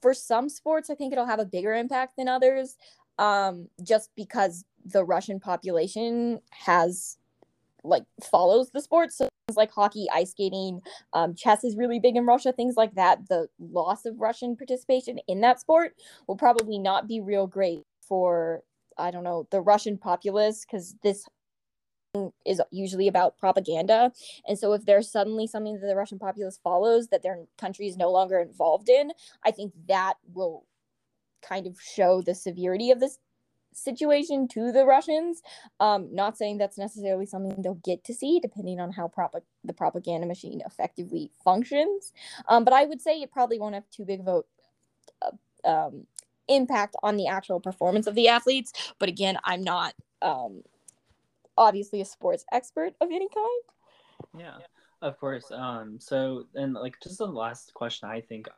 for 0.02 0.14
some 0.14 0.50
sports, 0.50 0.90
I 0.90 0.96
think 0.96 1.14
it'll 1.14 1.26
have 1.26 1.40
a 1.40 1.46
bigger 1.46 1.74
impact 1.74 2.18
than 2.18 2.28
others 2.28 2.78
um, 3.18 3.68
just 3.84 4.10
because 4.16 4.66
the 4.86 5.04
Russian 5.04 5.40
population 5.40 6.42
has 6.52 7.18
like 7.84 8.04
follows 8.24 8.72
the 8.72 8.82
sport. 8.82 9.12
So 9.12 9.30
things 9.48 9.58
like 9.58 9.72
hockey, 9.72 10.08
ice 10.14 10.32
skating, 10.32 10.82
um, 11.14 11.36
chess 11.36 11.64
is 11.64 11.78
really 11.78 12.00
big 12.00 12.16
in 12.16 12.26
Russia. 12.26 12.52
Things 12.52 12.76
like 12.76 12.96
that. 12.96 13.28
The 13.30 13.48
loss 13.60 14.06
of 14.06 14.20
Russian 14.20 14.56
participation 14.56 15.20
in 15.28 15.42
that 15.42 15.60
sport 15.60 15.96
will 16.28 16.36
probably 16.36 16.80
not 16.80 17.08
be 17.08 17.22
real 17.22 17.48
great 17.48 17.84
for 18.02 18.62
I 18.98 19.12
don't 19.12 19.24
know 19.24 19.48
the 19.52 19.62
Russian 19.62 19.98
populace 19.98 20.66
because 20.66 20.96
this 21.04 21.26
is 22.46 22.62
usually 22.72 23.08
about 23.08 23.38
propaganda. 23.38 24.12
And 24.48 24.58
so 24.58 24.74
if 24.74 24.86
there's 24.86 25.12
suddenly 25.12 25.48
something 25.48 25.80
that 25.80 25.88
the 25.88 25.96
Russian 25.96 26.20
populace 26.20 26.60
follows 26.64 27.08
that 27.10 27.24
their 27.24 27.40
country 27.58 27.88
is 27.88 27.98
no 27.98 28.12
longer 28.12 28.40
involved 28.40 28.90
in, 28.90 29.12
I 29.44 29.52
think 29.52 29.74
that 29.88 30.16
will 30.34 30.66
kind 31.42 31.68
of 31.68 31.80
show 31.80 32.22
the 32.22 32.36
severity 32.36 32.92
of 32.92 33.00
this 33.00 33.20
situation 33.74 34.48
to 34.48 34.72
the 34.72 34.86
Russians. 34.86 35.42
Um, 35.80 36.10
not 36.14 36.38
saying 36.38 36.58
that's 36.58 36.78
necessarily 36.78 37.26
something 37.26 37.62
they'll 37.62 37.76
get 37.76 38.04
to 38.06 38.14
see, 38.14 38.40
depending 38.40 38.80
on 38.80 38.92
how 38.92 39.08
prop- 39.08 39.36
the 39.64 39.74
propaganda 39.74 40.28
machine 40.28 40.62
effectively 40.66 41.32
functions. 41.44 42.14
Um, 42.48 42.64
but 42.64 42.74
I 42.74 42.86
would 42.86 43.02
say 43.02 43.22
it 43.22 43.32
probably 43.32 43.60
won't 43.60 43.76
have 43.76 43.90
too 43.90 44.06
big 44.06 44.22
of 44.22 44.28
a 44.28 44.42
uh, 45.22 45.32
um, 45.70 46.08
impact 46.48 46.96
on 47.04 47.18
the 47.18 47.28
actual 47.28 47.60
performance 47.60 48.08
of 48.08 48.16
the 48.16 48.28
athletes. 48.28 48.72
But 49.00 49.10
again, 49.10 49.38
I'm 49.44 49.64
not 49.64 49.94
um, 50.22 50.64
obviously 51.58 52.02
a 52.02 52.06
sports 52.06 52.46
expert 52.52 52.94
of 53.02 53.10
any 53.10 53.28
kind. 53.30 53.62
Yeah, 54.38 54.58
of 55.02 55.20
course. 55.20 55.52
Um, 55.52 56.00
so, 56.00 56.46
and 56.56 56.74
like 56.74 56.96
just 57.02 57.18
the 57.18 57.26
last 57.26 57.74
question 57.74 58.10
I 58.10 58.22
think 58.22 58.48
I 58.48 58.54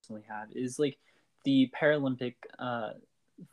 personally 0.00 0.26
have 0.28 0.48
is 0.52 0.78
like 0.78 0.98
the 1.44 1.70
Paralympic 1.80 2.34
uh, 2.58 2.90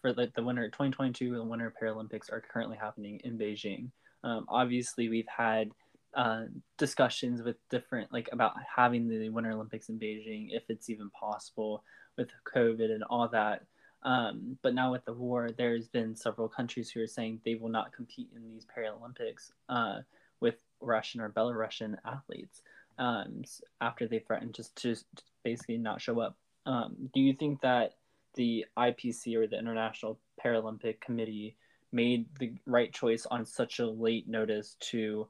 for 0.02 0.14
the, 0.14 0.32
the 0.36 0.44
winter 0.44 0.68
2022 0.68 1.34
the 1.34 1.44
winter 1.44 1.74
paralympics 1.82 2.32
are 2.32 2.42
currently 2.42 2.78
happening 2.78 3.20
in 3.24 3.38
beijing 3.38 3.90
um, 4.24 4.46
obviously 4.50 5.10
we've 5.10 5.28
had 5.28 5.70
uh, 6.16 6.46
discussions 6.78 7.42
with 7.42 7.58
different 7.70 8.12
like 8.12 8.30
about 8.32 8.54
having 8.76 9.08
the 9.08 9.30
winter 9.30 9.52
olympics 9.52 9.90
in 9.90 10.00
beijing 10.00 10.48
if 10.52 10.64
it's 10.70 10.90
even 10.90 11.10
possible 11.10 11.84
with 12.18 12.30
covid 12.54 12.92
and 12.92 13.04
all 13.04 13.28
that 13.28 13.64
um, 14.06 14.58
but 14.62 14.74
now 14.74 14.92
with 14.92 15.04
the 15.04 15.14
war 15.14 15.50
there's 15.58 15.88
been 15.90 16.16
several 16.16 16.48
countries 16.48 16.90
who 16.90 17.02
are 17.02 17.08
saying 17.08 17.42
they 17.44 17.56
will 17.56 17.70
not 17.70 17.92
compete 17.92 18.30
in 18.36 18.48
these 18.50 18.66
paralympics 18.66 19.52
uh, 19.68 20.00
with 20.40 20.56
russian 20.80 21.20
or 21.20 21.30
belarusian 21.30 21.98
athletes 22.06 22.62
um, 22.98 23.44
after 23.82 24.08
they 24.08 24.20
threatened 24.20 24.54
just 24.54 24.76
to 24.78 24.96
basically 25.44 25.78
not 25.78 26.02
show 26.02 26.20
up. 26.20 26.38
Um, 26.66 27.10
do 27.14 27.20
you 27.20 27.34
think 27.34 27.62
that 27.62 27.94
the 28.36 28.66
IPC 28.78 29.36
or 29.36 29.48
the 29.48 29.60
International 29.60 30.20
Paralympic 30.44 31.00
Committee 31.00 31.56
made 31.92 32.26
the 32.40 32.54
right 32.66 32.92
choice 32.92 33.26
on 33.30 33.46
such 33.46 33.80
a 33.80 33.86
late 33.86 34.28
notice 34.28 34.76
to 34.80 35.28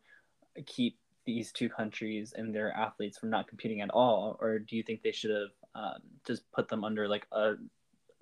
keep 0.65 0.97
these 1.25 1.51
two 1.51 1.69
countries 1.69 2.33
and 2.35 2.53
their 2.53 2.71
athletes 2.71 3.17
from 3.17 3.29
not 3.29 3.47
competing 3.47 3.81
at 3.81 3.89
all, 3.89 4.37
or 4.39 4.59
do 4.59 4.75
you 4.75 4.83
think 4.83 5.01
they 5.01 5.11
should 5.11 5.31
have 5.31 5.49
um, 5.75 6.01
just 6.25 6.49
put 6.51 6.67
them 6.69 6.83
under 6.83 7.07
like 7.07 7.27
a 7.31 7.53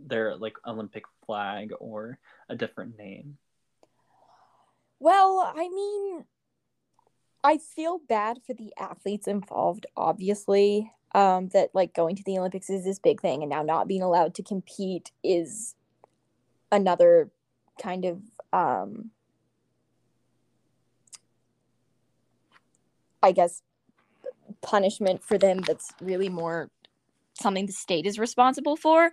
their 0.07 0.35
like 0.35 0.55
Olympic 0.65 1.03
flag 1.25 1.71
or 1.79 2.19
a 2.49 2.55
different 2.55 2.97
name? 2.97 3.37
Well, 4.99 5.51
I 5.55 5.67
mean, 5.69 6.25
I 7.43 7.57
feel 7.57 7.99
bad 8.07 8.39
for 8.45 8.53
the 8.53 8.73
athletes 8.77 9.27
involved, 9.27 9.85
obviously 9.97 10.91
um, 11.13 11.49
that 11.49 11.69
like 11.73 11.93
going 11.93 12.15
to 12.15 12.23
the 12.23 12.37
Olympics 12.37 12.69
is 12.69 12.83
this 12.83 12.99
big 12.99 13.21
thing, 13.21 13.43
and 13.43 13.49
now 13.49 13.63
not 13.63 13.87
being 13.87 14.01
allowed 14.01 14.33
to 14.35 14.43
compete 14.43 15.11
is 15.23 15.75
another 16.71 17.29
kind 17.81 18.05
of 18.05 18.21
um, 18.51 19.11
I 23.21 23.31
guess 23.31 23.61
punishment 24.61 25.23
for 25.23 25.37
them 25.37 25.59
that's 25.59 25.93
really 26.01 26.29
more 26.29 26.69
something 27.39 27.65
the 27.65 27.73
state 27.73 28.05
is 28.05 28.19
responsible 28.19 28.75
for. 28.75 29.11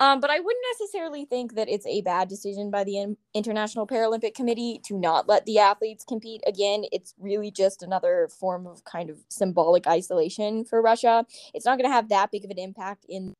Um, 0.00 0.20
but 0.20 0.30
I 0.30 0.40
wouldn't 0.40 0.64
necessarily 0.78 1.24
think 1.24 1.54
that 1.54 1.68
it's 1.68 1.86
a 1.86 2.02
bad 2.02 2.28
decision 2.28 2.70
by 2.70 2.84
the 2.84 3.16
International 3.34 3.86
Paralympic 3.86 4.34
Committee 4.34 4.80
to 4.86 4.98
not 4.98 5.28
let 5.28 5.46
the 5.46 5.58
athletes 5.58 6.04
compete. 6.04 6.42
Again, 6.46 6.84
it's 6.92 7.14
really 7.18 7.50
just 7.50 7.82
another 7.82 8.28
form 8.28 8.66
of 8.66 8.84
kind 8.84 9.10
of 9.10 9.18
symbolic 9.28 9.86
isolation 9.86 10.64
for 10.64 10.82
Russia. 10.82 11.24
It's 11.54 11.64
not 11.64 11.78
going 11.78 11.88
to 11.88 11.94
have 11.94 12.08
that 12.10 12.30
big 12.30 12.44
of 12.44 12.50
an 12.50 12.58
impact 12.58 13.06
in 13.08 13.34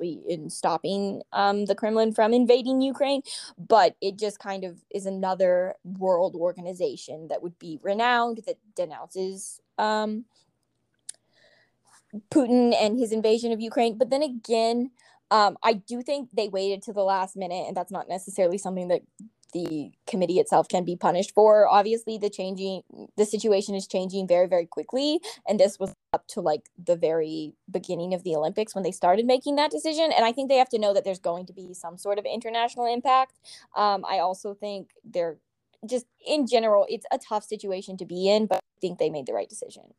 in 0.00 0.50
stopping 0.50 1.22
um, 1.32 1.66
the 1.66 1.74
Kremlin 1.76 2.12
from 2.12 2.34
invading 2.34 2.80
Ukraine, 2.80 3.22
but 3.56 3.94
it 4.00 4.18
just 4.18 4.40
kind 4.40 4.64
of 4.64 4.82
is 4.90 5.06
another 5.06 5.74
world 5.84 6.34
organization 6.34 7.28
that 7.28 7.42
would 7.42 7.56
be 7.60 7.78
renowned 7.80 8.40
that 8.46 8.56
denounces 8.74 9.60
um, 9.78 10.24
Putin 12.30 12.74
and 12.78 12.98
his 12.98 13.12
invasion 13.12 13.52
of 13.52 13.60
Ukraine. 13.60 13.98
But 13.98 14.10
then 14.10 14.22
again, 14.22 14.90
um, 15.30 15.56
I 15.62 15.74
do 15.74 16.02
think 16.02 16.30
they 16.32 16.48
waited 16.48 16.82
to 16.82 16.92
the 16.92 17.02
last 17.02 17.36
minute, 17.36 17.64
and 17.66 17.76
that's 17.76 17.92
not 17.92 18.08
necessarily 18.08 18.58
something 18.58 18.88
that 18.88 19.02
the 19.52 19.92
committee 20.06 20.40
itself 20.40 20.68
can 20.68 20.84
be 20.84 20.96
punished 20.96 21.32
for. 21.32 21.66
Obviously, 21.68 22.18
the 22.18 22.28
changing 22.28 22.82
the 23.16 23.24
situation 23.24 23.74
is 23.74 23.86
changing 23.86 24.26
very, 24.26 24.46
very 24.48 24.66
quickly, 24.66 25.20
and 25.48 25.58
this 25.58 25.78
was 25.78 25.94
up 26.12 26.26
to 26.28 26.40
like 26.40 26.68
the 26.76 26.96
very 26.96 27.54
beginning 27.70 28.14
of 28.14 28.24
the 28.24 28.34
Olympics 28.34 28.74
when 28.74 28.84
they 28.84 28.90
started 28.90 29.26
making 29.26 29.56
that 29.56 29.70
decision. 29.70 30.12
And 30.12 30.24
I 30.24 30.32
think 30.32 30.48
they 30.48 30.56
have 30.56 30.68
to 30.70 30.78
know 30.78 30.92
that 30.92 31.04
there's 31.04 31.20
going 31.20 31.46
to 31.46 31.52
be 31.52 31.72
some 31.72 31.96
sort 31.96 32.18
of 32.18 32.24
international 32.24 32.86
impact. 32.86 33.38
Um, 33.76 34.04
I 34.08 34.18
also 34.18 34.54
think 34.54 34.90
they're 35.04 35.38
just 35.86 36.06
in 36.26 36.46
general, 36.46 36.86
it's 36.88 37.06
a 37.12 37.18
tough 37.18 37.44
situation 37.44 37.96
to 37.98 38.06
be 38.06 38.28
in, 38.28 38.46
but 38.46 38.56
I 38.56 38.80
think 38.80 38.98
they 38.98 39.10
made 39.10 39.26
the 39.26 39.34
right 39.34 39.48
decision. 39.48 39.94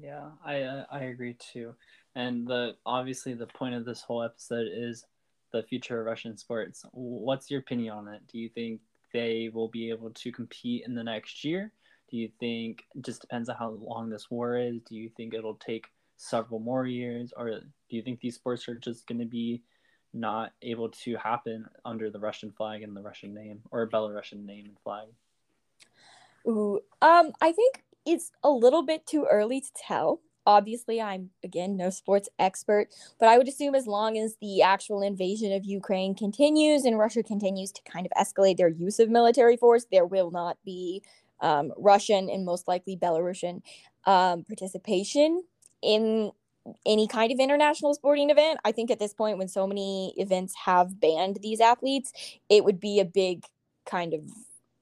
Yeah, 0.00 0.30
I 0.44 0.62
uh, 0.62 0.84
I 0.90 1.00
agree 1.04 1.34
too. 1.34 1.74
And 2.14 2.46
the 2.46 2.76
obviously 2.84 3.34
the 3.34 3.46
point 3.46 3.74
of 3.74 3.84
this 3.84 4.02
whole 4.02 4.22
episode 4.22 4.68
is 4.72 5.04
the 5.52 5.62
future 5.62 6.00
of 6.00 6.06
Russian 6.06 6.36
sports. 6.36 6.84
What's 6.92 7.50
your 7.50 7.60
opinion 7.60 7.94
on 7.94 8.08
it? 8.08 8.22
Do 8.30 8.38
you 8.38 8.48
think 8.48 8.80
they 9.12 9.50
will 9.52 9.68
be 9.68 9.90
able 9.90 10.10
to 10.10 10.32
compete 10.32 10.84
in 10.86 10.94
the 10.94 11.04
next 11.04 11.44
year? 11.44 11.72
Do 12.10 12.16
you 12.16 12.30
think 12.38 12.84
just 13.00 13.22
depends 13.22 13.48
on 13.48 13.56
how 13.56 13.70
long 13.70 14.10
this 14.10 14.30
war 14.30 14.58
is? 14.58 14.80
Do 14.82 14.94
you 14.94 15.10
think 15.16 15.34
it'll 15.34 15.54
take 15.54 15.86
several 16.16 16.60
more 16.60 16.86
years, 16.86 17.32
or 17.36 17.50
do 17.50 17.96
you 17.96 18.02
think 18.02 18.20
these 18.20 18.34
sports 18.34 18.68
are 18.68 18.74
just 18.74 19.06
going 19.06 19.18
to 19.18 19.26
be 19.26 19.62
not 20.14 20.52
able 20.62 20.88
to 20.88 21.16
happen 21.16 21.66
under 21.84 22.10
the 22.10 22.18
Russian 22.18 22.52
flag 22.52 22.82
and 22.82 22.96
the 22.96 23.02
Russian 23.02 23.34
name 23.34 23.60
or 23.70 23.88
Belarusian 23.88 24.44
name 24.44 24.66
and 24.66 24.78
flag? 24.82 25.08
Ooh, 26.46 26.80
um, 27.02 27.32
I 27.40 27.52
think 27.52 27.82
it's 28.06 28.30
a 28.42 28.50
little 28.50 28.82
bit 28.82 29.06
too 29.06 29.26
early 29.30 29.60
to 29.60 29.70
tell. 29.76 30.20
obviously 30.46 31.00
i'm 31.02 31.30
again 31.42 31.76
no 31.76 31.90
sports 31.90 32.28
expert 32.38 32.86
but 33.18 33.28
i 33.28 33.36
would 33.36 33.48
assume 33.48 33.74
as 33.74 33.86
long 33.86 34.16
as 34.16 34.36
the 34.40 34.62
actual 34.62 35.02
invasion 35.02 35.52
of 35.52 35.64
ukraine 35.64 36.14
continues 36.14 36.84
and 36.84 36.98
russia 36.98 37.22
continues 37.22 37.72
to 37.72 37.82
kind 37.82 38.06
of 38.06 38.12
escalate 38.16 38.56
their 38.56 38.68
use 38.68 39.00
of 39.00 39.10
military 39.10 39.56
force 39.56 39.86
there 39.90 40.06
will 40.06 40.30
not 40.30 40.56
be 40.64 41.02
um, 41.40 41.72
russian 41.76 42.30
and 42.30 42.44
most 42.44 42.68
likely 42.68 42.96
belarusian 42.96 43.60
um, 44.06 44.44
participation 44.44 45.42
in 45.82 46.30
any 46.84 47.06
kind 47.08 47.32
of 47.32 47.40
international 47.40 47.92
sporting 47.92 48.30
event 48.30 48.58
i 48.64 48.70
think 48.70 48.90
at 48.90 49.00
this 49.00 49.14
point 49.14 49.38
when 49.38 49.48
so 49.48 49.66
many 49.66 50.14
events 50.16 50.54
have 50.64 51.00
banned 51.00 51.38
these 51.42 51.60
athletes 51.60 52.12
it 52.48 52.64
would 52.64 52.78
be 52.78 53.00
a 53.00 53.04
big 53.04 53.44
kind 53.84 54.14
of 54.14 54.20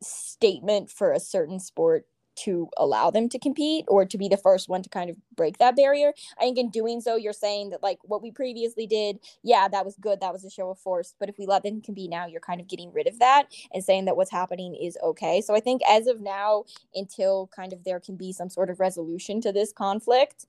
statement 0.03 0.91
for 0.91 1.13
a 1.13 1.21
certain 1.21 1.59
sport 1.59 2.07
to 2.37 2.69
allow 2.77 3.11
them 3.11 3.29
to 3.29 3.39
compete 3.39 3.85
or 3.89 4.05
to 4.05 4.19
be 4.19 4.29
the 4.29 4.37
first 4.37 4.69
one 4.69 4.83
to 4.83 4.89
kind 4.89 5.11
of 5.11 5.17
break 5.37 5.59
that 5.59 5.77
barrier. 5.77 6.13
I 6.39 6.43
think 6.43 6.59
in 6.59 6.71
doing 6.71 7.01
so, 7.01 7.17
you're 7.17 7.33
saying 7.33 7.71
that 7.71 7.83
like 7.83 7.99
what 8.03 8.23
we 8.23 8.31
previously 8.31 8.87
did, 8.87 9.19
yeah, 9.43 9.69
that 9.69 9.85
was 9.85 9.97
good. 10.01 10.21
That 10.21 10.33
was 10.33 10.45
a 10.45 10.51
show 10.51 10.71
of 10.71 10.79
force. 10.79 11.15
But 11.19 11.29
if 11.29 11.39
we 11.39 11.47
let 11.47 11.63
them 11.63 11.81
compete 11.81 12.11
now, 12.11 12.27
you're 12.27 12.41
kind 12.41 12.61
of 12.61 12.69
getting 12.69 12.93
rid 12.93 13.07
of 13.07 13.19
that 13.19 13.47
and 13.73 13.85
saying 13.85 14.07
that 14.07 14.17
what's 14.17 14.31
happening 14.31 14.75
is 14.75 14.99
okay. 15.03 15.41
So 15.41 15.55
I 15.55 15.61
think 15.61 15.83
as 15.89 16.07
of 16.07 16.21
now, 16.21 16.65
until 16.95 17.49
kind 17.55 17.73
of 17.73 17.85
there 17.85 18.01
can 18.01 18.17
be 18.17 18.33
some 18.33 18.51
sort 18.51 18.71
of 18.71 18.81
resolution 18.81 19.41
to 19.43 19.53
this 19.53 19.73
conflict, 19.73 20.47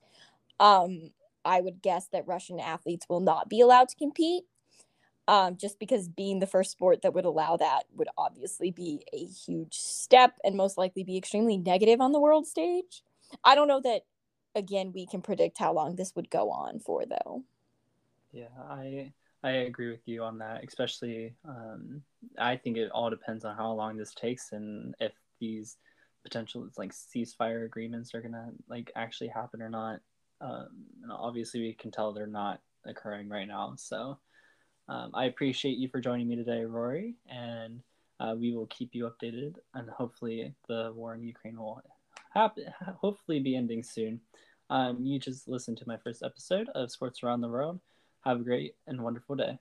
um, 0.60 1.10
I 1.44 1.60
would 1.60 1.80
guess 1.80 2.08
that 2.08 2.26
Russian 2.26 2.58
athletes 2.58 3.06
will 3.08 3.20
not 3.20 3.48
be 3.48 3.60
allowed 3.60 3.88
to 3.90 3.96
compete 3.96 4.44
um, 5.28 5.56
just 5.56 5.78
because 5.78 6.08
being 6.08 6.38
the 6.38 6.46
first 6.46 6.70
sport 6.70 7.02
that 7.02 7.14
would 7.14 7.24
allow 7.24 7.56
that 7.56 7.84
would 7.94 8.08
obviously 8.16 8.70
be 8.70 9.04
a 9.12 9.24
huge 9.24 9.74
step 9.74 10.38
and 10.44 10.56
most 10.56 10.78
likely 10.78 11.02
be 11.02 11.16
extremely 11.16 11.56
negative 11.56 12.00
on 12.00 12.12
the 12.12 12.20
world 12.20 12.46
stage. 12.46 13.02
I 13.44 13.54
don't 13.54 13.68
know 13.68 13.80
that, 13.80 14.02
again, 14.54 14.92
we 14.94 15.06
can 15.06 15.22
predict 15.22 15.58
how 15.58 15.72
long 15.72 15.96
this 15.96 16.14
would 16.14 16.30
go 16.30 16.50
on 16.50 16.78
for, 16.78 17.04
though. 17.06 17.42
Yeah, 18.32 18.48
I 18.68 19.12
I 19.42 19.50
agree 19.50 19.90
with 19.90 20.06
you 20.06 20.22
on 20.22 20.38
that. 20.38 20.64
Especially, 20.66 21.34
um, 21.44 22.02
I 22.38 22.56
think 22.56 22.76
it 22.76 22.90
all 22.90 23.10
depends 23.10 23.44
on 23.44 23.56
how 23.56 23.72
long 23.72 23.96
this 23.96 24.14
takes 24.14 24.52
and 24.52 24.94
if 25.00 25.12
these 25.40 25.76
potential 26.22 26.68
like 26.76 26.92
ceasefire 26.92 27.64
agreements 27.64 28.14
are 28.14 28.20
gonna 28.20 28.50
like 28.68 28.90
actually 28.96 29.28
happen 29.28 29.62
or 29.62 29.70
not. 29.70 30.00
Um, 30.40 30.68
and 31.02 31.10
obviously, 31.10 31.60
we 31.60 31.72
can 31.72 31.90
tell 31.90 32.12
they're 32.12 32.26
not 32.26 32.60
occurring 32.84 33.28
right 33.28 33.48
now. 33.48 33.74
So 33.76 34.18
um, 34.88 35.10
I 35.14 35.24
appreciate 35.26 35.78
you 35.78 35.88
for 35.88 36.00
joining 36.00 36.28
me 36.28 36.36
today, 36.36 36.64
Rori, 36.64 37.14
and 37.28 37.80
uh, 38.20 38.34
we 38.38 38.54
will 38.54 38.66
keep 38.66 38.94
you 38.94 39.10
updated. 39.10 39.56
And 39.74 39.90
hopefully, 39.90 40.54
the 40.68 40.92
war 40.94 41.14
in 41.14 41.22
Ukraine 41.22 41.56
will 41.56 41.82
hopefully 43.00 43.40
be 43.40 43.56
ending 43.56 43.82
soon. 43.82 44.20
Um, 44.70 44.98
you 45.00 45.18
just 45.18 45.48
listened 45.48 45.78
to 45.78 45.88
my 45.88 45.96
first 45.96 46.22
episode 46.22 46.68
of 46.74 46.90
Sports 46.90 47.22
Around 47.22 47.40
the 47.40 47.48
World. 47.48 47.80
Have 48.24 48.40
a 48.40 48.44
great 48.44 48.74
and 48.86 49.00
wonderful 49.00 49.36
day. 49.36 49.58